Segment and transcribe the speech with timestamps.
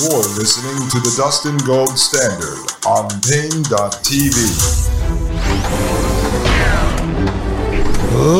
[0.00, 2.56] You're listening to the Dustin Gold Standard
[2.86, 4.34] on Paine.tv.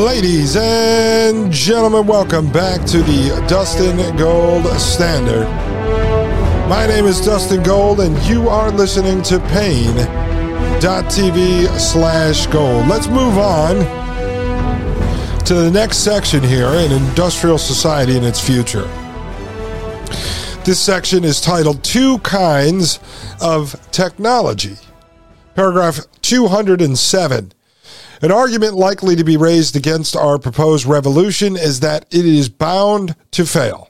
[0.03, 5.47] Ladies and gentlemen, welcome back to the Dustin Gold Standard.
[6.67, 10.79] My name is Dustin Gold, and you are listening to Paine.tv
[11.79, 12.87] slash gold.
[12.87, 13.75] Let's move on
[15.45, 18.89] to the next section here in Industrial Society and its Future.
[20.63, 22.99] This section is titled Two Kinds
[23.41, 24.75] of Technology.
[25.55, 27.51] Paragraph 207.
[28.21, 33.15] An argument likely to be raised against our proposed revolution is that it is bound
[33.31, 33.89] to fail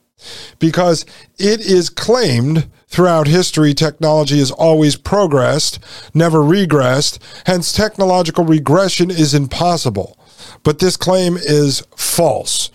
[0.60, 1.06] because
[1.38, 5.78] it is claimed throughout history technology has always progressed,
[6.14, 10.18] never regressed, hence technological regression is impossible.
[10.64, 12.72] But this claim is false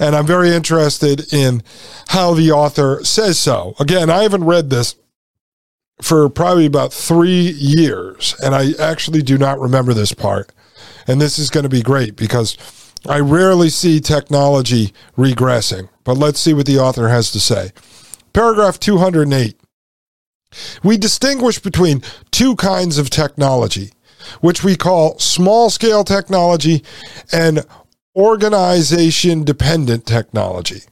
[0.00, 1.62] and I'm very interested in
[2.08, 3.74] how the author says so.
[3.78, 4.96] Again, I haven't read this
[6.00, 10.52] for probably about three years, and I actually do not remember this part.
[11.06, 12.56] And this is going to be great because
[13.06, 15.90] I rarely see technology regressing.
[16.04, 17.72] But let's see what the author has to say.
[18.32, 19.60] Paragraph 208.
[20.82, 23.92] We distinguish between two kinds of technology,
[24.40, 26.82] which we call small scale technology
[27.32, 27.64] and
[28.16, 30.82] organization dependent technology.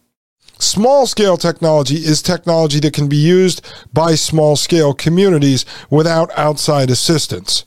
[0.60, 6.90] Small scale technology is technology that can be used by small scale communities without outside
[6.90, 7.64] assistance.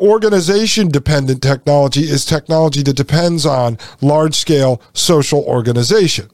[0.00, 6.30] Organization dependent technology is technology that depends on large scale social organization.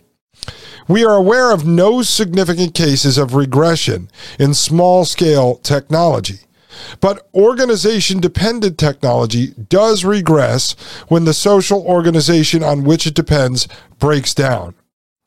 [0.87, 6.41] We are aware of no significant cases of regression in small scale technology.
[7.01, 10.73] But organization dependent technology does regress
[11.09, 14.75] when the social organization on which it depends breaks down.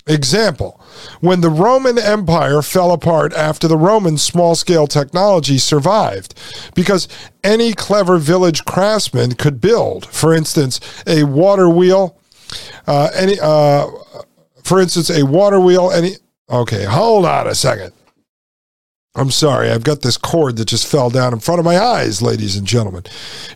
[0.09, 0.79] Example,
[1.19, 6.33] when the Roman Empire fell apart after the Roman small scale technology survived,
[6.75, 7.09] because
[7.43, 12.17] any clever village craftsman could build, for instance, a water wheel,
[12.87, 13.85] uh, any, uh,
[14.63, 16.11] for instance, a water wheel, any,
[16.49, 17.91] okay, hold on a second.
[19.17, 22.21] I'm sorry, I've got this cord that just fell down in front of my eyes,
[22.21, 23.01] ladies and gentlemen.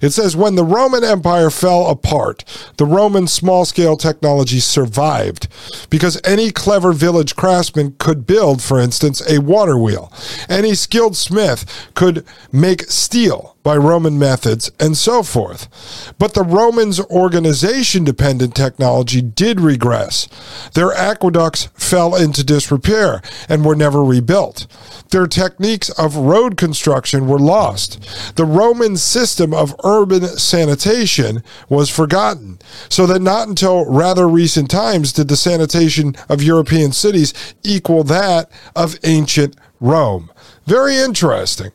[0.02, 2.44] It says when the Roman Empire fell apart,
[2.78, 5.48] the Roman small scale technology survived
[5.92, 10.12] because any clever village craftsman could build, for instance, a water wheel.
[10.50, 16.14] Any skilled smith could make steel by Roman methods, and so forth.
[16.18, 20.28] But the Romans' organization dependent technology did regress.
[20.74, 24.68] Their aqueducts fell into disrepair and were never rebuilt.
[25.12, 28.36] Their techniques of road construction were lost.
[28.36, 35.14] The Roman system of urban sanitation was forgotten, so that not until rather recent times
[35.14, 37.34] did the sanitation of European cities
[37.64, 40.32] equal that of ancient Rome.
[40.66, 41.72] Very interesting.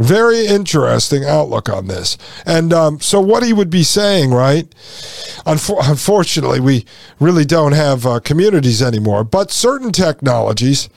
[0.00, 2.16] Very interesting outlook on this.
[2.46, 4.66] And um, so, what he would be saying, right?
[5.44, 6.86] Unfor- unfortunately, we
[7.20, 10.88] really don't have uh, communities anymore, but certain technologies,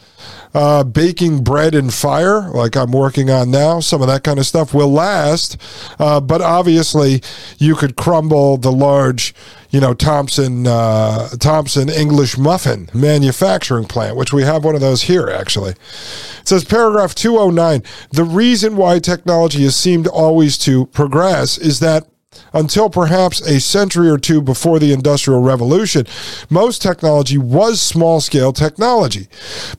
[0.53, 4.45] uh, baking bread in fire, like I'm working on now, some of that kind of
[4.45, 5.57] stuff will last.
[5.99, 7.21] Uh, but obviously,
[7.57, 9.35] you could crumble the large,
[9.73, 15.01] you know, Thompson uh, Thompson English muffin manufacturing plant, which we have one of those
[15.01, 15.71] here actually.
[15.71, 17.81] It says paragraph 209.
[18.11, 22.07] The reason why technology has seemed always to progress is that
[22.53, 26.05] until perhaps a century or two before the Industrial Revolution,
[26.51, 29.27] most technology was small scale technology.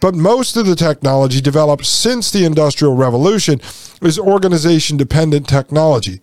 [0.00, 3.60] But most of the technology developed since the Industrial Revolution
[4.02, 6.20] is organization dependent technology.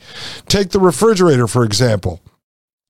[0.48, 2.22] Take the refrigerator, for example.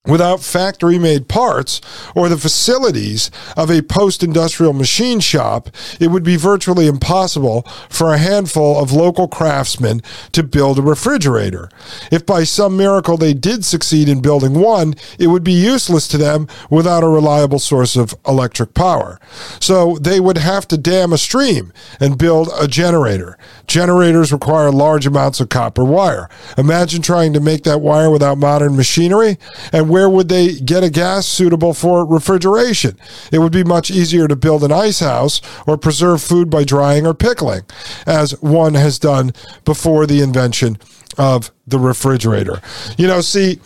[0.08, 1.80] Without factory made parts
[2.16, 5.70] or the facilities of a post industrial machine shop,
[6.00, 10.02] it would be virtually impossible for a handful of local craftsmen
[10.32, 11.70] to build a refrigerator.
[12.12, 16.18] If by some miracle they did succeed in building one, it would be useless to
[16.18, 19.20] them without a reliable source of electric power.
[19.60, 23.38] So they would have to dam a stream and build a generator.
[23.68, 26.28] Generators require large amounts of copper wire.
[26.58, 29.38] Imagine trying to make that wire without modern machinery
[29.72, 32.98] and where would they get a gas suitable for refrigeration?
[33.32, 37.06] It would be much easier to build an ice house or preserve food by drying
[37.06, 37.62] or pickling,
[38.08, 39.34] as one has done
[39.66, 40.78] before the invention
[41.18, 42.62] of the refrigerator.
[42.98, 43.60] You know, see,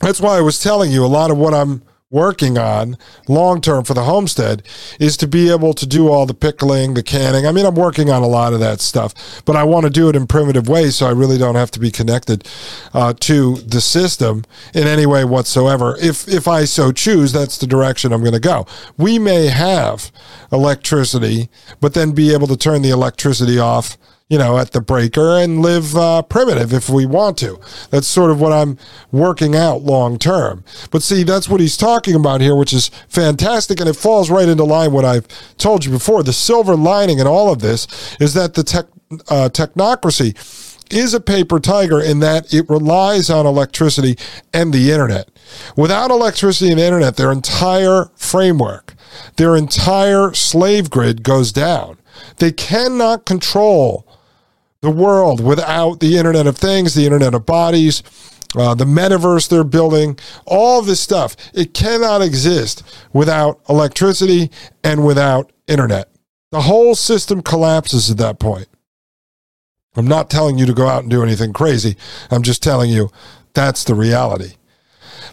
[0.00, 3.82] that's why I was telling you a lot of what I'm working on long term
[3.82, 4.62] for the homestead
[5.00, 7.46] is to be able to do all the pickling, the canning.
[7.46, 10.08] I mean, I'm working on a lot of that stuff, but I want to do
[10.08, 12.48] it in primitive ways so I really don't have to be connected
[12.94, 15.96] uh, to the system in any way whatsoever.
[16.00, 18.66] If if I so choose, that's the direction I'm going to go.
[18.96, 20.12] We may have
[20.52, 21.48] electricity,
[21.80, 25.62] but then be able to turn the electricity off you know, at the breaker and
[25.62, 27.60] live uh, primitive if we want to.
[27.90, 28.76] That's sort of what I'm
[29.12, 30.64] working out long term.
[30.90, 33.78] But see, that's what he's talking about here, which is fantastic.
[33.78, 35.28] And it falls right into line what I've
[35.58, 36.22] told you before.
[36.22, 37.86] The silver lining in all of this
[38.20, 38.86] is that the tech,
[39.28, 40.34] uh, technocracy
[40.90, 44.16] is a paper tiger in that it relies on electricity
[44.52, 45.28] and the internet.
[45.76, 48.94] Without electricity and the internet, their entire framework,
[49.36, 51.98] their entire slave grid goes down.
[52.38, 54.05] They cannot control
[54.80, 58.02] the world without the Internet of Things, the Internet of Bodies,
[58.56, 61.36] uh, the metaverse they're building, all this stuff.
[61.52, 62.82] It cannot exist
[63.12, 64.50] without electricity
[64.82, 66.10] and without internet.
[66.52, 68.68] The whole system collapses at that point.
[69.96, 71.96] I'm not telling you to go out and do anything crazy.
[72.30, 73.10] I'm just telling you
[73.54, 74.54] that's the reality.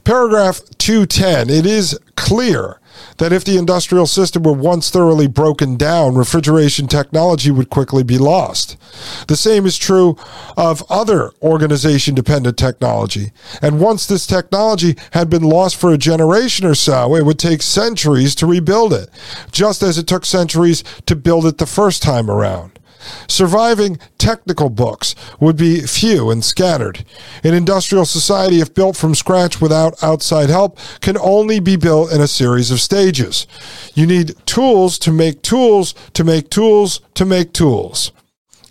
[0.04, 2.80] Paragraph 210 it is clear
[3.18, 8.18] that if the industrial system were once thoroughly broken down, refrigeration technology would quickly be
[8.18, 8.78] lost.
[9.28, 10.18] The same is true
[10.58, 13.32] of other organization dependent technology.
[13.62, 17.62] And once this technology had been lost for a generation or so, it would take
[17.62, 19.10] centuries to rebuild it,
[19.52, 22.80] just as it took centuries to build it the first time around.
[23.28, 27.06] Surviving technical books would be few and scattered.
[27.44, 32.22] An industrial society, if built from scratch without outside help, can only be built in
[32.22, 33.48] a series of stages.
[33.94, 38.12] You need tools to make tools to make tools to make tools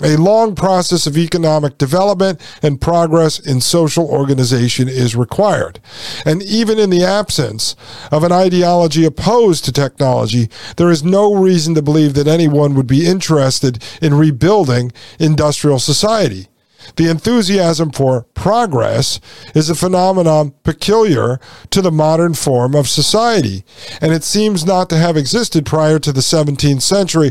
[0.01, 5.81] a long process of economic development and progress in social organization is required.
[6.25, 7.77] And even in the absence
[8.11, 12.87] of an ideology opposed to technology, there is no reason to believe that anyone would
[12.87, 16.49] be interested in rebuilding industrial society.
[16.97, 19.21] The enthusiasm for progress
[19.55, 21.39] is a phenomenon peculiar
[21.71, 23.65] to the modern form of society,
[24.01, 27.31] and it seems not to have existed prior to the 17th century.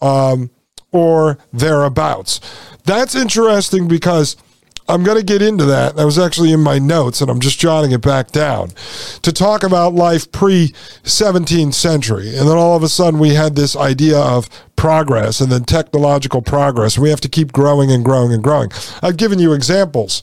[0.00, 0.50] Um,
[0.92, 2.40] or thereabouts.
[2.84, 4.36] That's interesting because
[4.88, 5.96] I'm going to get into that.
[5.96, 8.70] That was actually in my notes, and I'm just jotting it back down
[9.20, 10.68] to talk about life pre
[11.02, 12.28] 17th century.
[12.28, 16.40] And then all of a sudden, we had this idea of progress and then technological
[16.40, 16.96] progress.
[16.96, 18.70] We have to keep growing and growing and growing.
[19.02, 20.22] I've given you examples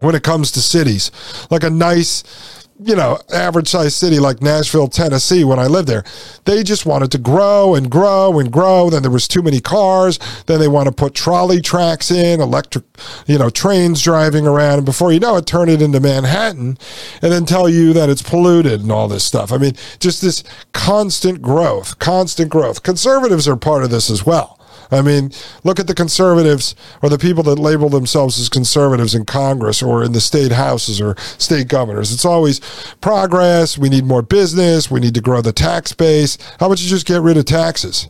[0.00, 1.10] when it comes to cities,
[1.50, 6.04] like a nice you know, average sized city like Nashville, Tennessee, when I lived there,
[6.44, 8.90] they just wanted to grow and grow and grow.
[8.90, 10.18] Then there was too many cars.
[10.46, 12.84] Then they want to put trolley tracks in, electric,
[13.26, 14.78] you know, trains driving around.
[14.78, 16.78] And before you know it, turn it into Manhattan
[17.22, 19.52] and then tell you that it's polluted and all this stuff.
[19.52, 22.82] I mean, just this constant growth, constant growth.
[22.82, 24.59] Conservatives are part of this as well.
[24.90, 25.30] I mean,
[25.64, 30.02] look at the conservatives or the people that label themselves as conservatives in Congress or
[30.02, 32.12] in the state houses or state governors.
[32.12, 32.60] It's always
[33.00, 33.78] progress.
[33.78, 34.90] We need more business.
[34.90, 36.38] We need to grow the tax base.
[36.58, 38.08] How about you just get rid of taxes?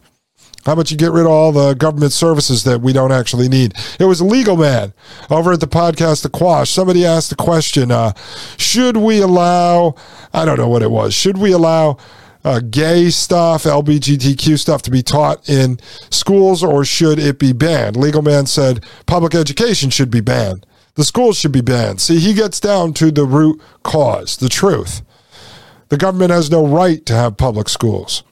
[0.67, 3.75] How about you get rid of all the government services that we don't actually need?
[3.99, 4.93] It was a legal man
[5.31, 6.69] over at the podcast The Quash.
[6.69, 8.13] Somebody asked the question uh,
[8.59, 9.95] Should we allow,
[10.35, 11.97] I don't know what it was, should we allow
[12.45, 15.79] uh, gay stuff, LGBTQ stuff to be taught in
[16.11, 17.97] schools, or should it be banned?
[17.97, 20.67] Legal Man said public education should be banned.
[20.95, 22.01] The schools should be banned.
[22.01, 25.03] See, he gets down to the root cause, the truth.
[25.89, 28.23] The government has no right to have public schools.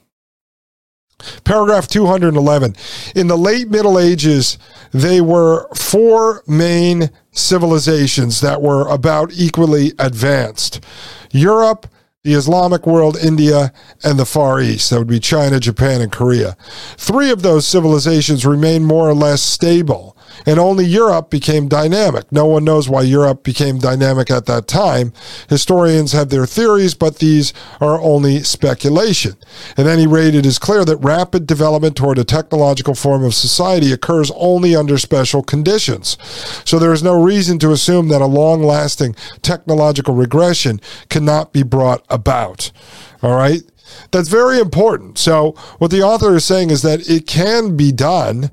[1.43, 2.75] Paragraph 211.
[3.15, 4.57] In the late Middle Ages,
[4.91, 10.83] they were four main civilizations that were about equally advanced
[11.31, 11.87] Europe,
[12.23, 13.71] the Islamic world, India,
[14.03, 14.89] and the Far East.
[14.89, 16.57] That would be China, Japan, and Korea.
[16.97, 22.31] Three of those civilizations remain more or less stable and only Europe became dynamic.
[22.31, 25.13] No one knows why Europe became dynamic at that time.
[25.49, 29.35] Historians have their theories, but these are only speculation.
[29.77, 33.91] At any rate, it is clear that rapid development toward a technological form of society
[33.91, 36.17] occurs only under special conditions.
[36.65, 40.79] So there is no reason to assume that a long lasting technological regression
[41.09, 42.71] cannot be brought about.
[43.21, 43.61] All right?
[44.11, 45.17] That's very important.
[45.17, 48.51] So, what the author is saying is that it can be done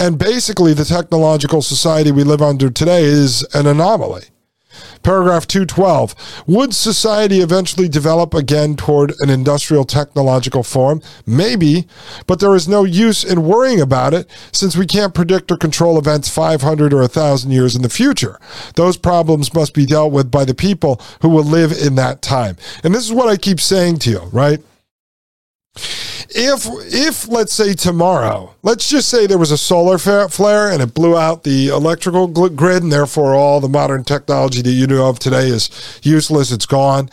[0.00, 4.22] and basically, the technological society we live under today is an anomaly.
[5.02, 6.44] Paragraph 212.
[6.46, 11.02] Would society eventually develop again toward an industrial technological form?
[11.26, 11.86] Maybe,
[12.26, 15.98] but there is no use in worrying about it since we can't predict or control
[15.98, 18.40] events 500 or 1,000 years in the future.
[18.76, 22.56] Those problems must be dealt with by the people who will live in that time.
[22.82, 24.60] And this is what I keep saying to you, right?
[26.30, 30.92] If if let's say tomorrow let's just say there was a solar flare and it
[30.94, 35.18] blew out the electrical grid and therefore all the modern technology that you know of
[35.18, 35.70] today is
[36.02, 37.08] useless it's gone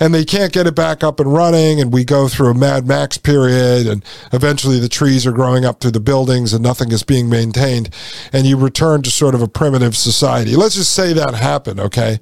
[0.00, 2.86] and they can't get it back up and running and we go through a mad
[2.86, 7.02] max period and eventually the trees are growing up through the buildings and nothing is
[7.02, 7.88] being maintained
[8.32, 10.56] and you return to sort of a primitive society.
[10.56, 12.18] Let's just say that happened okay?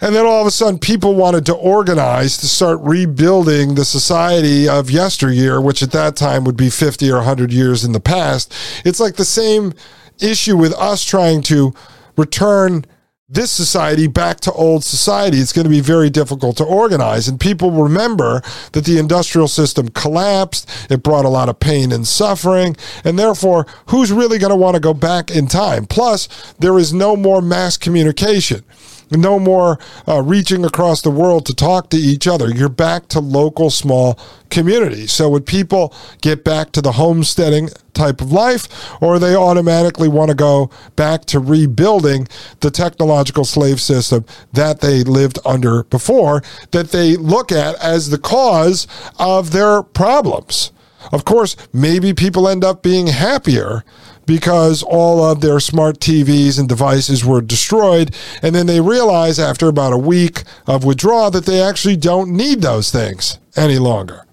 [0.00, 4.68] And then all of a sudden, people wanted to organize to start rebuilding the society
[4.68, 8.52] of yesteryear, which at that time would be 50 or 100 years in the past.
[8.84, 9.72] It's like the same
[10.20, 11.72] issue with us trying to
[12.16, 12.84] return
[13.28, 15.38] this society back to old society.
[15.38, 17.28] It's going to be very difficult to organize.
[17.28, 18.42] And people remember
[18.72, 20.68] that the industrial system collapsed.
[20.90, 22.76] It brought a lot of pain and suffering.
[23.02, 25.86] And therefore, who's really going to want to go back in time?
[25.86, 26.28] Plus,
[26.60, 28.64] there is no more mass communication
[29.10, 32.48] no more uh, reaching across the world to talk to each other.
[32.48, 34.18] You're back to local small
[34.50, 35.12] communities.
[35.12, 38.68] So would people get back to the homesteading type of life,
[39.00, 42.28] or they automatically want to go back to rebuilding
[42.60, 48.18] the technological slave system that they lived under before, that they look at as the
[48.18, 48.86] cause
[49.18, 50.72] of their problems?
[51.12, 53.84] Of course, maybe people end up being happier
[54.26, 58.14] because all of their smart TVs and devices were destroyed.
[58.42, 62.60] And then they realize after about a week of withdrawal that they actually don't need
[62.60, 64.26] those things any longer.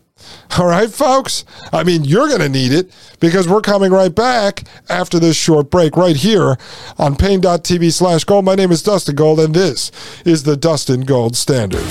[0.59, 1.45] All right, folks?
[1.71, 5.69] I mean, you're going to need it because we're coming right back after this short
[5.69, 6.57] break right here
[6.97, 8.45] on Paine.tv slash gold.
[8.45, 9.91] My name is Dustin Gold, and this
[10.25, 11.85] is the Dustin Gold Standard.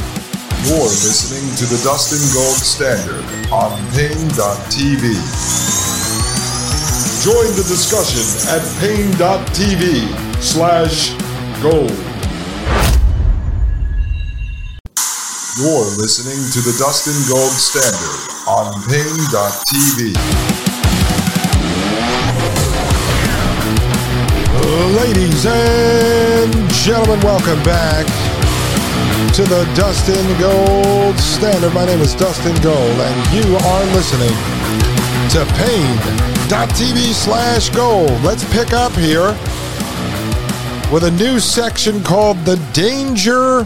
[0.64, 5.91] You're listening to the Dustin Gold Standard on Paine.tv.
[7.22, 10.10] Join the discussion at Paine.tv
[10.42, 11.14] slash
[11.62, 11.94] gold.
[15.54, 20.18] You're listening to the Dustin Gold Standard on Paine.tv.
[24.98, 28.04] Ladies and gentlemen, welcome back
[29.34, 31.72] to the Dustin Gold Standard.
[31.72, 34.51] My name is Dustin Gold, and you are listening
[35.32, 35.44] to
[36.52, 38.10] twitch.tv slash gold.
[38.22, 39.28] Let's pick up here
[40.92, 43.60] with a new section called The Danger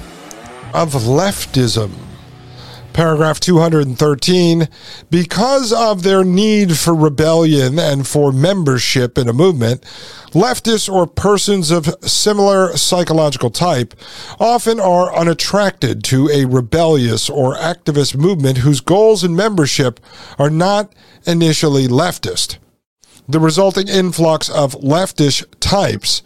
[0.72, 2.05] of Leftism.
[2.96, 4.68] Paragraph 213
[5.10, 9.82] Because of their need for rebellion and for membership in a movement,
[10.30, 13.92] leftists or persons of similar psychological type
[14.40, 20.00] often are unattracted to a rebellious or activist movement whose goals and membership
[20.38, 20.90] are not
[21.26, 22.56] initially leftist.
[23.28, 26.22] The resulting influx of leftish types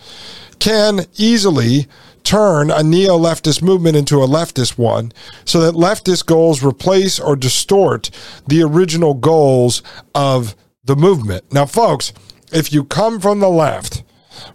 [0.60, 1.88] can easily
[2.24, 5.12] turn a neo leftist movement into a leftist one
[5.44, 8.10] so that leftist goals replace or distort
[8.46, 9.82] the original goals
[10.14, 11.52] of the movement.
[11.52, 12.12] Now, folks,
[12.52, 14.02] if you come from the left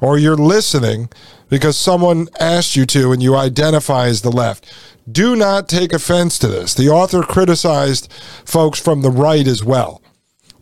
[0.02, 1.10] or you're listening
[1.50, 4.72] because someone asked you to and you identify as the left,
[5.10, 6.74] do not take offense to this.
[6.74, 8.12] The author criticized
[8.46, 10.02] folks from the right as well.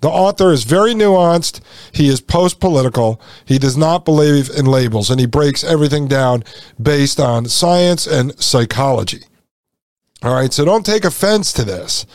[0.04, 1.62] The author is very nuanced.
[1.94, 3.22] He is post political.
[3.46, 6.44] He does not believe in labels, and he breaks everything down
[6.80, 9.22] based on science and psychology.
[10.22, 12.06] All right, so don't take offense to this.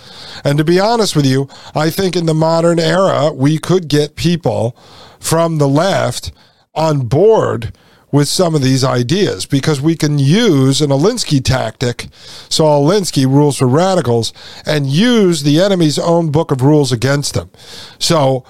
[0.45, 4.16] And to be honest with you, I think in the modern era, we could get
[4.16, 4.76] people
[5.18, 6.30] from the left
[6.75, 7.73] on board
[8.10, 12.08] with some of these ideas because we can use an Alinsky tactic.
[12.48, 14.32] Saul Alinsky, Rules for Radicals,
[14.64, 17.50] and use the enemy's own book of rules against them.
[17.98, 18.44] So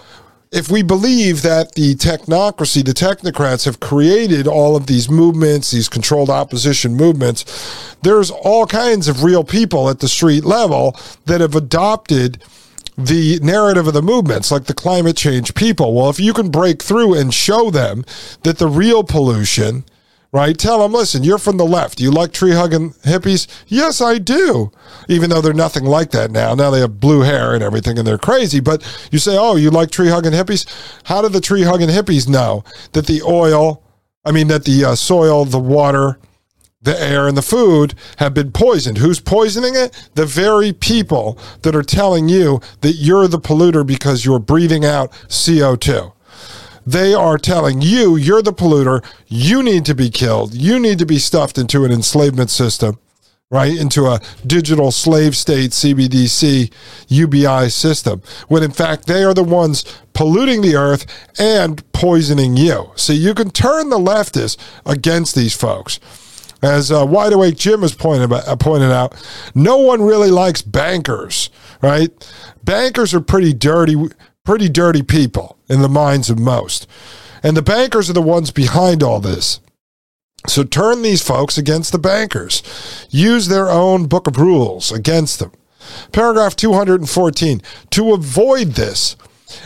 [0.51, 5.89] if we believe that the technocracy, the technocrats have created all of these movements, these
[5.89, 10.97] controlled opposition movements, there's all kinds of real people at the street level
[11.27, 12.43] that have adopted
[12.99, 15.95] the narrative of the movements, like the climate change people.
[15.95, 18.05] Well, if you can break through and show them
[18.43, 19.85] that the real pollution,
[20.33, 20.59] right?
[20.59, 22.01] Tell them, listen, you're from the left.
[22.01, 23.47] You like tree hugging hippies?
[23.69, 24.73] Yes, I do.
[25.09, 26.55] Even though they're nothing like that now.
[26.55, 28.59] Now they have blue hair and everything and they're crazy.
[28.59, 30.67] But you say, oh, you like tree hugging hippies?
[31.05, 33.83] How do the tree hugging hippies know that the oil,
[34.25, 36.19] I mean, that the uh, soil, the water,
[36.81, 38.99] the air and the food have been poisoned.
[38.99, 40.11] Who's poisoning it?
[40.15, 45.11] The very people that are telling you that you're the polluter because you're breathing out
[45.29, 46.13] CO2.
[46.87, 51.05] they are telling you you're the polluter, you need to be killed, you need to
[51.05, 52.99] be stuffed into an enslavement system
[53.51, 56.71] right, into a digital slave state CBDC
[57.09, 61.07] UBI system, when in fact they are the ones polluting the earth
[61.39, 62.91] and poisoning you.
[62.95, 65.99] So you can turn the leftists against these folks.
[66.63, 69.15] As uh, Wide Awake Jim has pointed, uh, pointed out,
[69.55, 71.51] no one really likes bankers,
[71.83, 72.11] right?
[72.65, 73.97] Bankers are pretty dirty,
[74.45, 76.89] pretty dirty people in the minds of most.
[77.43, 79.61] And the bankers are the ones behind all this.
[80.47, 82.63] So turn these folks against the bankers.
[83.11, 85.53] Use their own book of rules against them.
[86.13, 87.63] Paragraph 214.
[87.91, 89.17] To avoid this,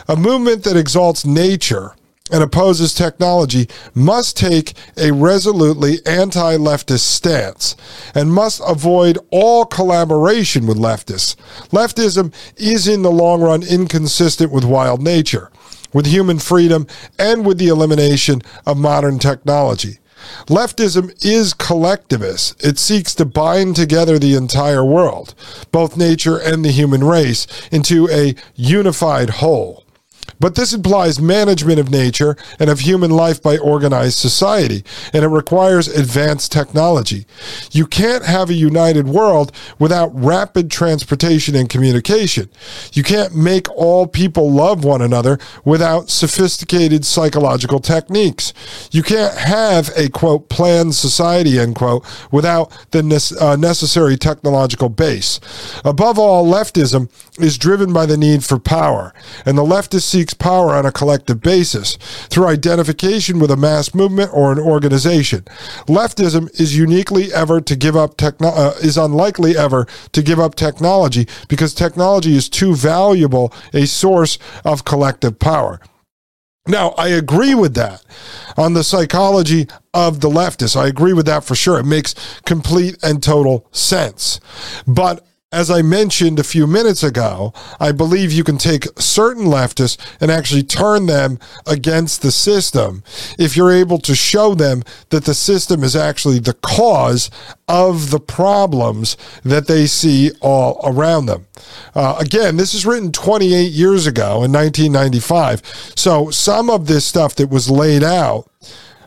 [0.08, 1.94] a movement that exalts nature
[2.33, 7.77] and opposes technology must take a resolutely anti leftist stance
[8.15, 11.37] and must avoid all collaboration with leftists.
[11.69, 15.51] Leftism is, in the long run, inconsistent with wild nature,
[15.93, 16.87] with human freedom,
[17.19, 19.99] and with the elimination of modern technology.
[20.47, 22.65] Leftism is collectivist.
[22.65, 25.35] It seeks to bind together the entire world,
[25.73, 29.82] both nature and the human race, into a unified whole.
[30.42, 34.82] But this implies management of nature and of human life by organized society,
[35.12, 37.26] and it requires advanced technology.
[37.70, 42.50] You can't have a united world without rapid transportation and communication.
[42.92, 48.52] You can't make all people love one another without sophisticated psychological techniques.
[48.90, 54.88] You can't have a quote planned society end quote without the ne- uh, necessary technological
[54.88, 55.38] base.
[55.84, 57.08] Above all, leftism
[57.38, 59.14] is driven by the need for power,
[59.46, 61.97] and the leftist seeks power on a collective basis
[62.29, 65.43] through identification with a mass movement or an organization.
[65.87, 70.55] Leftism is uniquely ever to give up techno- uh, is unlikely ever to give up
[70.55, 75.81] technology because technology is too valuable a source of collective power.
[76.67, 78.05] Now, I agree with that
[78.57, 80.77] on the psychology of the leftists.
[80.77, 81.81] I agree with that for sure.
[81.81, 82.15] It makes
[82.47, 84.39] complete and total sense.
[84.87, 89.99] But as I mentioned a few minutes ago, I believe you can take certain leftists
[90.21, 93.04] and actually turn them against the system
[93.38, 97.30] if you're able to show them that the system is actually the cause
[97.68, 101.47] of the problems that they see all around them.
[101.94, 105.92] Uh, again, this is written 28 years ago in 1995.
[105.97, 108.49] So some of this stuff that was laid out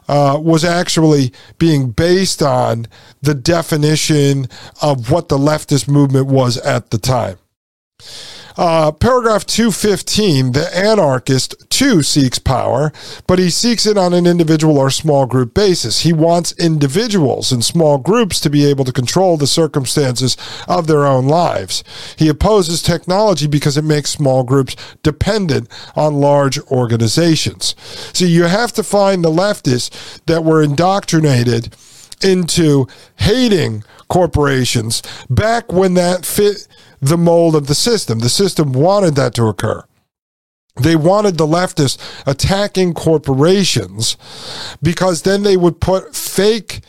[0.07, 2.88] uh, was actually being based on
[3.21, 4.47] the definition
[4.81, 7.38] of what the leftist movement was at the time.
[8.57, 12.93] Uh, paragraph 215 the anarchist too seeks power,
[13.27, 16.01] but he seeks it on an individual or small group basis.
[16.01, 20.37] He wants individuals and small groups to be able to control the circumstances
[20.68, 21.83] of their own lives.
[22.18, 27.75] He opposes technology because it makes small groups dependent on large organizations.
[28.13, 31.75] So you have to find the leftists that were indoctrinated
[32.24, 32.87] into
[33.18, 36.68] hating corporations back when that fit
[37.05, 38.20] the mold of the system.
[38.20, 39.83] The system wanted that to occur.
[40.75, 44.18] They wanted the leftists attacking corporations
[44.81, 46.81] because then they would put fake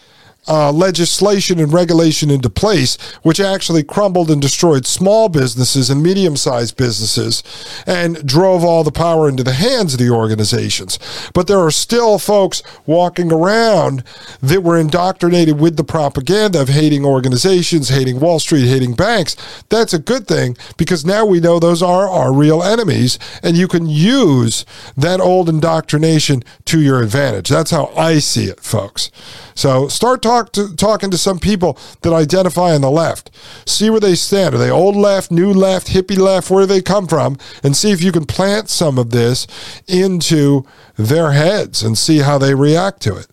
[0.48, 6.37] uh, legislation and regulation into place, which actually crumbled and destroyed small businesses and medium
[6.37, 7.42] sized businesses
[7.87, 10.98] and drove all the power into the hands of the organizations.
[11.35, 14.04] But there are still folks walking around
[14.40, 19.37] that were indoctrinated with the propaganda of hating organizations, hating Wall Street, hating banks.
[19.68, 23.68] That's a good thing because now we know those are our real enemies and you
[23.68, 24.64] can use
[24.96, 27.48] that old indoctrination to your advantage.
[27.48, 29.11] That's how I see it, folks.
[29.54, 33.31] So start talk to, talking to some people that identify on the left.
[33.66, 34.55] See where they stand.
[34.55, 36.51] Are they old left, new left, hippie left?
[36.51, 37.38] Where do they come from?
[37.62, 39.46] And see if you can plant some of this
[39.88, 40.64] into
[40.96, 43.27] their heads and see how they react to it.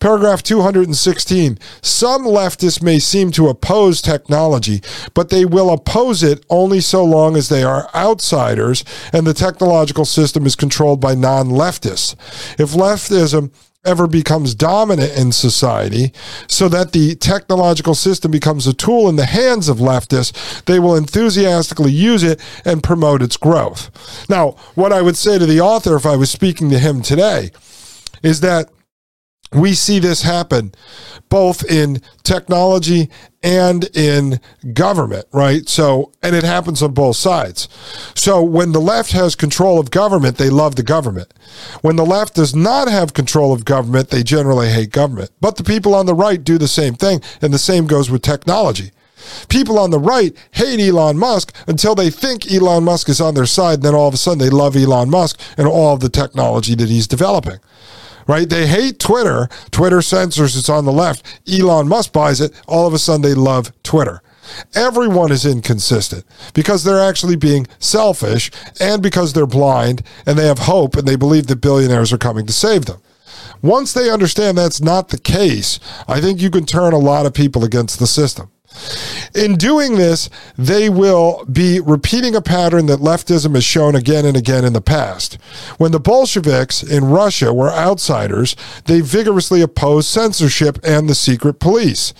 [0.00, 1.58] Paragraph 216.
[1.80, 4.82] Some leftists may seem to oppose technology,
[5.14, 10.04] but they will oppose it only so long as they are outsiders and the technological
[10.04, 12.14] system is controlled by non leftists.
[12.58, 13.52] If leftism
[13.84, 16.12] ever becomes dominant in society
[16.46, 20.96] so that the technological system becomes a tool in the hands of leftists, they will
[20.96, 23.90] enthusiastically use it and promote its growth.
[24.28, 27.50] Now, what I would say to the author if I was speaking to him today
[28.22, 28.70] is that
[29.54, 30.72] we see this happen
[31.28, 33.10] both in technology
[33.42, 34.40] and in
[34.72, 35.68] government, right?
[35.68, 37.68] So, and it happens on both sides.
[38.14, 41.32] So, when the left has control of government, they love the government.
[41.82, 45.30] When the left does not have control of government, they generally hate government.
[45.40, 48.22] But the people on the right do the same thing, and the same goes with
[48.22, 48.92] technology.
[49.48, 53.46] People on the right hate Elon Musk until they think Elon Musk is on their
[53.46, 53.74] side.
[53.74, 56.74] And then all of a sudden they love Elon Musk and all of the technology
[56.74, 57.58] that he's developing.
[58.26, 58.48] Right?
[58.48, 59.48] They hate Twitter.
[59.70, 61.40] Twitter censors it's on the left.
[61.50, 62.52] Elon Musk buys it.
[62.66, 64.22] All of a sudden they love Twitter.
[64.74, 70.60] Everyone is inconsistent because they're actually being selfish and because they're blind and they have
[70.60, 73.00] hope and they believe that billionaires are coming to save them.
[73.62, 77.32] Once they understand that's not the case, I think you can turn a lot of
[77.32, 78.50] people against the system.
[79.34, 84.36] In doing this, they will be repeating a pattern that leftism has shown again and
[84.36, 85.34] again in the past.
[85.76, 92.14] When the Bolsheviks in Russia were outsiders, they vigorously opposed censorship and the secret police.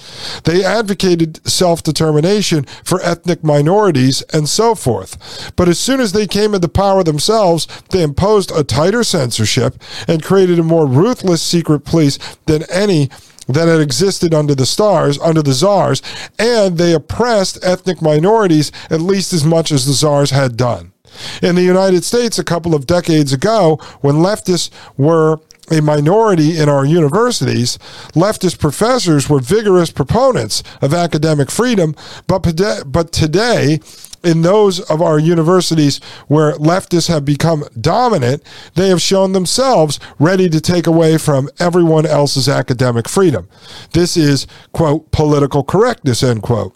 [0.44, 5.52] They advocated self determination for ethnic minorities and so forth.
[5.56, 10.22] But as soon as they came into power themselves, they imposed a tighter censorship and
[10.22, 13.08] created a more ruthless secret police than any
[13.48, 16.02] that had existed under the stars, under the czars,
[16.38, 20.92] and they oppressed ethnic minorities at least as much as the czars had done.
[21.42, 26.68] In the United States, a couple of decades ago, when leftists were a minority in
[26.68, 27.78] our universities,
[28.14, 31.94] leftist professors were vigorous proponents of academic freedom,
[32.26, 32.42] but,
[32.87, 33.80] but today,
[34.24, 38.42] in those of our universities where leftists have become dominant,
[38.74, 43.48] they have shown themselves ready to take away from everyone else's academic freedom.
[43.92, 46.74] This is, quote, political correctness, end quote.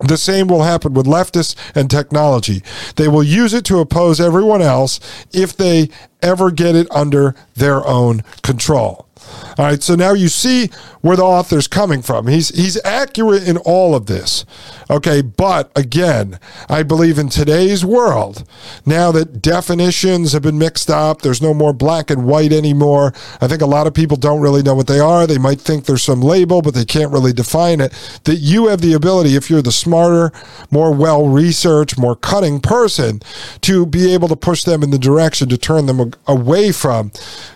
[0.00, 2.62] The same will happen with leftists and technology.
[2.96, 4.98] They will use it to oppose everyone else
[5.32, 5.88] if they
[6.20, 9.08] ever get it under their own control.
[9.56, 10.68] All right, so now you see
[11.00, 12.26] where the author's coming from.
[12.26, 14.44] He's he's accurate in all of this.
[14.90, 16.38] Okay, but again,
[16.68, 18.46] I believe in today's world,
[18.84, 23.14] now that definitions have been mixed up, there's no more black and white anymore.
[23.40, 25.26] I think a lot of people don't really know what they are.
[25.26, 27.92] They might think there's some label, but they can't really define it.
[28.24, 30.32] That you have the ability, if you're the smarter,
[30.70, 33.20] more well researched, more cutting person,
[33.62, 37.12] to be able to push them in the direction to turn them away from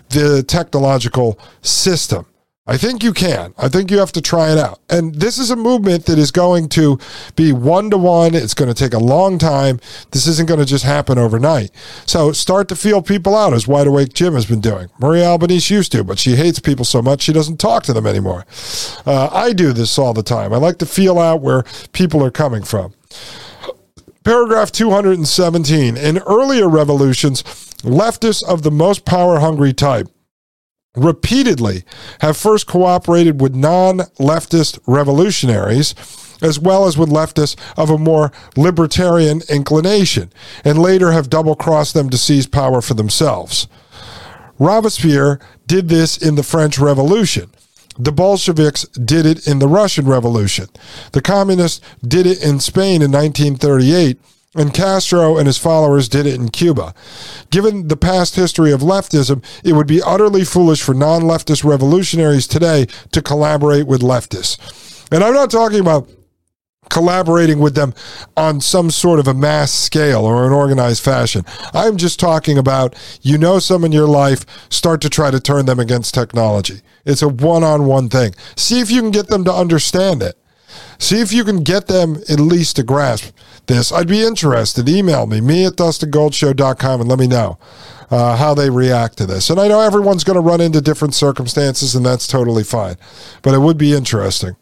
[0.09, 1.88] the technological system.
[2.69, 3.55] I think you can.
[3.57, 4.79] I think you have to try it out.
[4.91, 6.99] And this is a movement that is going to
[7.35, 8.35] be one to one.
[8.35, 9.79] It's going to take a long time.
[10.11, 11.71] This isn't going to just happen overnight.
[12.05, 14.87] So start to feel people out, as Wide Awake Jim has been doing.
[14.99, 18.05] Marie Albanese used to, but she hates people so much she doesn't talk to them
[18.05, 18.45] anymore.
[19.03, 20.53] Uh, I do this all the time.
[20.53, 22.93] I like to feel out where people are coming from.
[24.23, 25.97] Paragraph 217.
[25.97, 27.41] In earlier revolutions,
[27.81, 30.07] leftists of the most power hungry type
[30.95, 31.83] repeatedly
[32.21, 35.95] have first cooperated with non leftist revolutionaries
[36.41, 40.31] as well as with leftists of a more libertarian inclination,
[40.63, 43.67] and later have double crossed them to seize power for themselves.
[44.57, 47.51] Robespierre did this in the French Revolution.
[47.97, 50.67] The Bolsheviks did it in the Russian Revolution.
[51.11, 54.19] The communists did it in Spain in 1938
[54.55, 56.93] and Castro and his followers did it in Cuba.
[57.51, 62.47] Given the past history of leftism, it would be utterly foolish for non leftist revolutionaries
[62.47, 64.57] today to collaborate with leftists.
[65.11, 66.09] And I'm not talking about
[66.89, 67.93] collaborating with them
[68.35, 71.45] on some sort of a mass scale or an organized fashion.
[71.75, 75.67] I'm just talking about you know some in your life, start to try to turn
[75.67, 76.81] them against technology.
[77.05, 78.33] It's a one on one thing.
[78.55, 80.38] See if you can get them to understand it.
[80.97, 83.33] See if you can get them at least to grasp
[83.67, 83.91] this.
[83.91, 84.89] I'd be interested.
[84.89, 87.57] Email me, me at dustingoldshow.com, and let me know
[88.11, 89.49] uh, how they react to this.
[89.49, 92.95] And I know everyone's going to run into different circumstances, and that's totally fine.
[93.41, 94.55] But it would be interesting.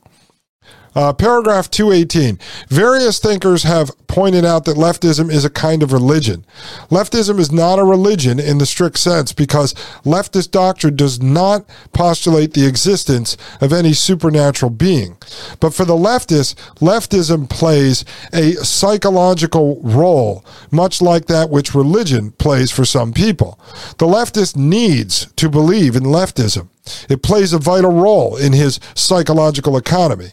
[0.98, 2.40] Uh, paragraph 218.
[2.70, 6.44] Various thinkers have pointed out that leftism is a kind of religion.
[6.90, 12.56] Leftism is not a religion in the strict sense because leftist doctrine does not postulate
[12.56, 15.18] the existence of any supernatural being.
[15.60, 22.72] But for the leftist, leftism plays a psychological role, much like that which religion plays
[22.72, 23.60] for some people.
[24.00, 26.70] The leftist needs to believe in leftism.
[27.08, 30.32] It plays a vital role in his psychological economy.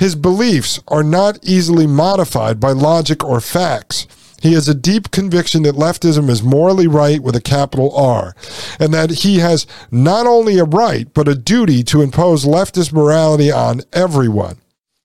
[0.00, 4.06] His beliefs are not easily modified by logic or facts.
[4.40, 8.34] He has a deep conviction that leftism is morally right with a capital R,
[8.78, 13.52] and that he has not only a right, but a duty to impose leftist morality
[13.52, 14.56] on everyone.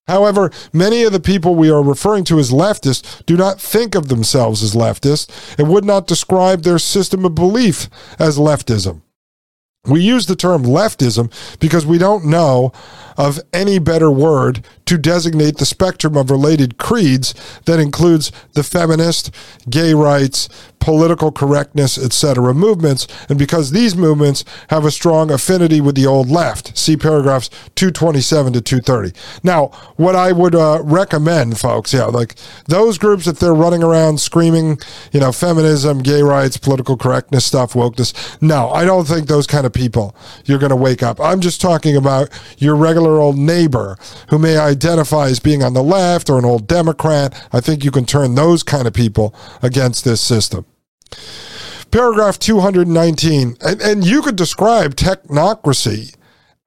[0.07, 4.07] However, many of the people we are referring to as leftists do not think of
[4.07, 5.27] themselves as leftists
[5.59, 9.01] and would not describe their system of belief as leftism.
[9.87, 12.71] We use the term leftism because we don't know
[13.17, 17.33] of any better word to designate the spectrum of related creeds
[17.65, 19.31] that includes the feminist,
[19.69, 20.49] gay rights,
[20.85, 22.53] political correctness, etc.
[22.53, 26.77] movements, and because these movements have a strong affinity with the old left.
[26.77, 29.19] See paragraphs 227 to 230.
[29.41, 32.35] Now, what I would uh, recommend, folks, yeah, like
[32.67, 34.77] those groups, if they're running around screaming,
[35.11, 39.65] you know, feminism, gay rights, political correctness stuff, wokeness, no, I don't think those kind
[39.65, 41.19] of people you're going to wake up.
[41.19, 43.97] I'm just talking about your regular old neighbor
[44.29, 47.33] who may identify as being on the left or an old Democrat.
[47.51, 50.63] I think you can turn those kind of people against this system.
[51.91, 56.15] Paragraph 219, and, and you could describe technocracy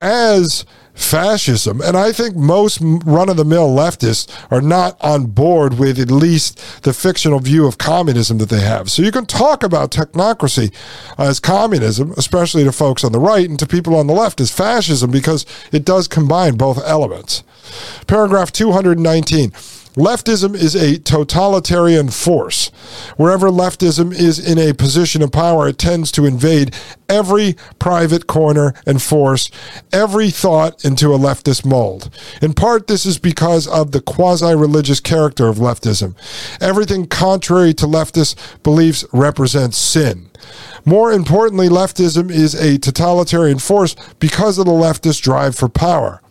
[0.01, 0.65] as
[0.99, 1.81] fascism.
[1.81, 6.11] And I think most run of the mill leftists are not on board with at
[6.11, 8.91] least the fictional view of communism that they have.
[8.91, 10.75] So you can talk about technocracy
[11.17, 14.51] as communism, especially to folks on the right, and to people on the left as
[14.51, 17.45] fascism because it does combine both elements.
[18.07, 19.53] Paragraph 219.
[19.99, 22.69] Leftism is a totalitarian force.
[23.17, 26.73] Wherever leftism is in a position of power, it tends to invade
[27.09, 29.51] every private corner and force
[29.93, 32.15] every thought into a leftist mold.
[32.41, 36.15] In part, this is because of the quasi religious character of leftism.
[36.61, 40.31] Everything contrary to leftist beliefs represents sin.
[40.85, 46.23] More importantly, leftism is a totalitarian force because of the leftist drive for power.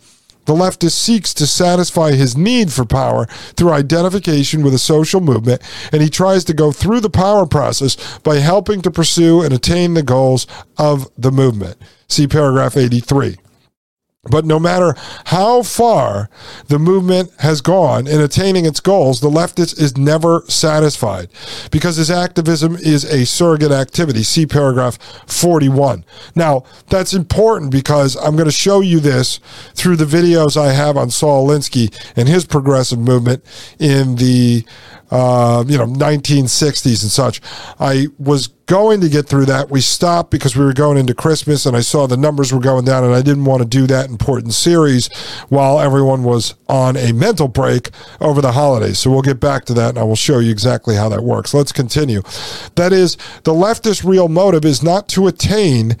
[0.48, 5.60] The leftist seeks to satisfy his need for power through identification with a social movement,
[5.92, 9.92] and he tries to go through the power process by helping to pursue and attain
[9.92, 10.46] the goals
[10.78, 11.76] of the movement.
[12.08, 13.36] See paragraph 83.
[14.24, 14.94] But no matter
[15.26, 16.28] how far
[16.66, 21.28] the movement has gone in attaining its goals, the leftist is never satisfied
[21.70, 24.24] because his activism is a surrogate activity.
[24.24, 26.04] See paragraph 41.
[26.34, 29.38] Now, that's important because I'm going to show you this
[29.74, 33.44] through the videos I have on Saul Alinsky and his progressive movement
[33.78, 34.64] in the
[35.10, 37.40] uh, you know 1960s and such.
[37.78, 39.70] I was going to get through that.
[39.70, 42.84] We stopped because we were going into Christmas and I saw the numbers were going
[42.84, 45.08] down and I didn't want to do that important series
[45.48, 47.88] while everyone was on a mental break
[48.20, 48.98] over the holidays.
[48.98, 51.54] So we'll get back to that and I will show you exactly how that works.
[51.54, 52.20] Let's continue.
[52.74, 55.96] That is, the leftist real motive is not to attain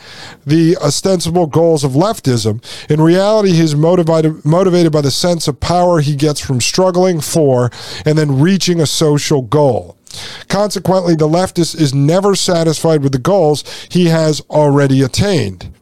[0.46, 2.62] the ostensible goals of leftism.
[2.90, 7.70] In reality, he's motivated, motivated by the sense of power he gets from struggling for
[8.04, 9.97] and then reaching a social goal.
[10.48, 15.72] Consequently, the leftist is never satisfied with the goals he has already attained.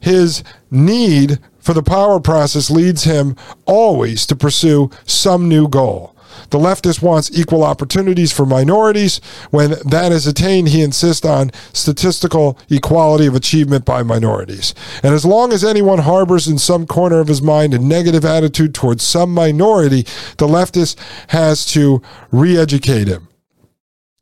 [0.00, 6.14] His need for the power process leads him always to pursue some new goal.
[6.50, 9.20] The leftist wants equal opportunities for minorities.
[9.50, 14.74] When that is attained, he insists on statistical equality of achievement by minorities.
[15.02, 18.74] And as long as anyone harbors in some corner of his mind a negative attitude
[18.74, 20.02] towards some minority,
[20.38, 20.96] the leftist
[21.28, 23.28] has to re educate him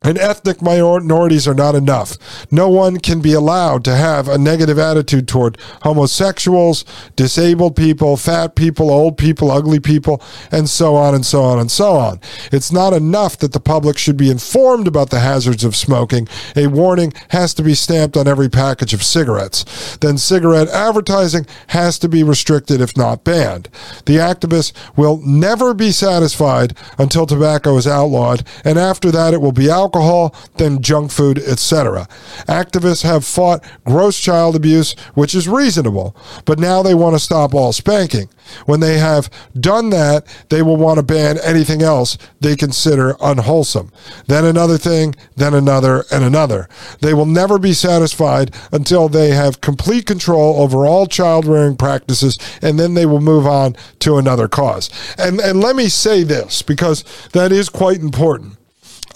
[0.06, 2.16] and ethnic minorities are not enough.
[2.52, 6.84] No one can be allowed to have a negative attitude toward homosexuals,
[7.16, 11.72] disabled people, fat people, old people, ugly people, and so on and so on and
[11.72, 12.20] so on.
[12.52, 16.28] It's not enough that the public should be informed about the hazards of smoking.
[16.54, 19.96] A warning has to be stamped on every package of cigarettes.
[19.96, 23.68] Then cigarette advertising has to be restricted, if not banned.
[24.04, 29.50] The activists will never be satisfied until tobacco is outlawed, and after that, it will
[29.50, 32.06] be alcohol alcohol, then junk food, etc.
[32.48, 37.54] Activists have fought gross child abuse, which is reasonable, but now they want to stop
[37.54, 38.28] all spanking.
[38.66, 39.28] When they have
[39.58, 43.90] done that, they will want to ban anything else they consider unwholesome.
[44.26, 46.68] Then another thing, then another, and another.
[47.00, 52.38] They will never be satisfied until they have complete control over all child rearing practices,
[52.62, 54.90] and then they will move on to another cause.
[55.18, 58.58] And, and let me say this, because that is quite important.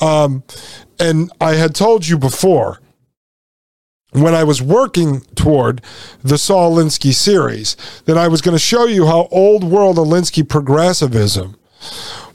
[0.01, 0.43] Um,
[0.99, 2.81] and I had told you before
[4.13, 5.83] when I was working toward
[6.23, 10.49] the Saul Alinsky series that I was going to show you how old world Alinsky
[10.49, 11.57] progressivism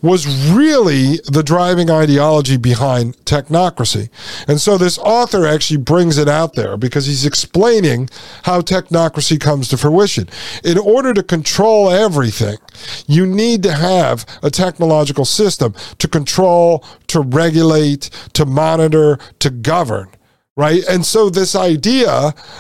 [0.02, 4.10] was really the driving ideology behind technocracy.
[4.48, 8.10] And so this author actually brings it out there because he's explaining
[8.44, 10.28] how technocracy comes to fruition.
[10.64, 12.58] In order to control everything,
[13.08, 20.10] you need to have a technological system to control, to regulate, to monitor, to govern
[20.58, 20.84] right?
[20.90, 22.10] And so this idea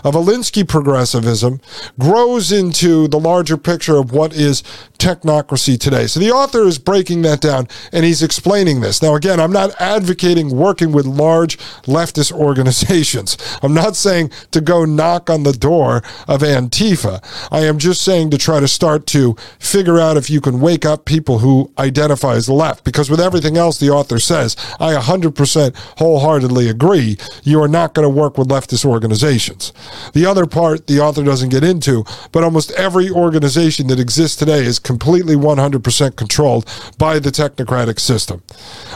[0.03, 1.61] of Alinsky progressivism
[1.97, 4.63] grows into the larger picture of what is
[4.97, 6.07] technocracy today.
[6.07, 9.01] So the author is breaking that down and he's explaining this.
[9.01, 13.37] Now, again, I'm not advocating working with large leftist organizations.
[13.63, 17.23] I'm not saying to go knock on the door of Antifa.
[17.49, 20.85] I am just saying to try to start to figure out if you can wake
[20.85, 22.83] up people who identify as left.
[22.83, 27.17] Because with everything else the author says, I 100% wholeheartedly agree.
[27.43, 29.73] You are not going to work with leftist organizations.
[30.13, 34.65] The other part the author doesn't get into, but almost every organization that exists today
[34.65, 36.65] is completely 100% controlled
[36.97, 38.43] by the technocratic system.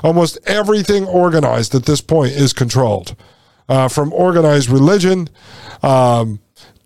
[0.04, 3.15] Almost everything organized at this point is controlled,
[3.67, 5.30] uh, from organized religion.
[5.84, 6.39] Um,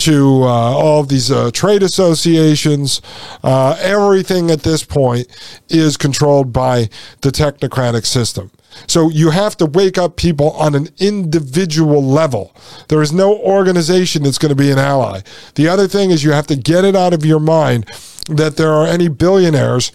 [0.04, 3.02] to uh, all of these uh, trade associations.
[3.42, 5.28] Uh, everything at this point
[5.70, 6.89] is controlled by
[7.22, 8.52] the technocratic system.
[8.88, 12.54] So you have to wake up people on an individual level.
[12.89, 15.22] There is no organization that's going to be an ally.
[15.56, 17.86] The other thing is you have to get it out of your mind
[18.28, 19.92] that there are any billionaires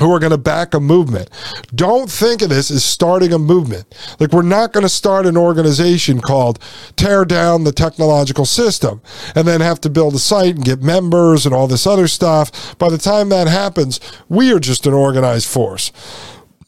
[0.00, 1.30] who are going to back a movement.
[1.74, 3.86] Don't think of this as starting a movement.
[4.18, 6.58] Like, we're not going to start an organization called
[6.96, 9.00] Tear Down the Technological System
[9.34, 12.76] and then have to build a site and get members and all this other stuff.
[12.78, 15.92] By the time that happens, we are just an organized force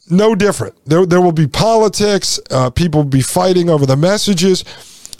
[0.09, 0.75] no different.
[0.85, 2.39] There, there will be politics.
[2.51, 4.63] Uh, people will be fighting over the messages.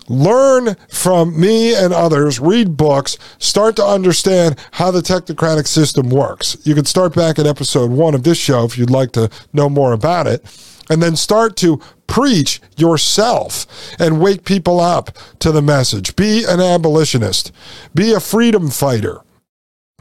[0.10, 6.58] Learn from me and others, read books, start to understand how the technocratic system works.
[6.64, 9.70] You can start back at episode one of this show if you'd like to know
[9.70, 10.44] more about it,
[10.90, 13.66] and then start to preach yourself
[14.00, 16.16] and wake people up to the message.
[16.16, 17.52] Be an abolitionist,
[17.96, 19.22] be a freedom fighter.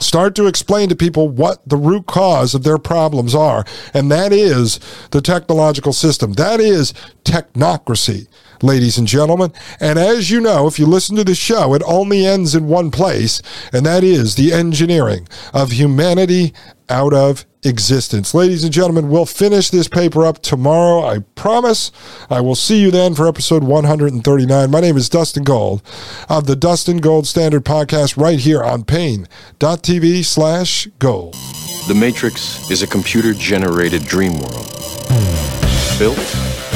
[0.01, 4.33] Start to explain to people what the root cause of their problems are, and that
[4.33, 4.81] is
[5.13, 6.33] the technological system.
[6.33, 6.93] That is
[7.25, 8.27] technocracy
[8.63, 9.53] ladies and gentlemen.
[9.81, 12.91] And as you know, if you listen to the show, it only ends in one
[12.91, 16.53] place, and that is the engineering of humanity
[16.89, 18.35] out of existence.
[18.35, 21.07] Ladies and gentlemen, we'll finish this paper up tomorrow.
[21.07, 21.93] I promise.
[22.29, 24.71] I will see you then for episode 139.
[24.71, 25.83] My name is Dustin Gold
[26.29, 31.35] of the Dustin Gold Standard Podcast right here on paine.tv slash gold.
[31.89, 34.69] The Matrix is a computer generated dream world
[35.99, 36.62] built